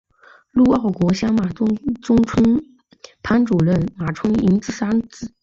[0.49, 1.67] 陆奥国相马中
[2.25, 2.65] 村
[3.21, 5.31] 藩主相马充胤之三子。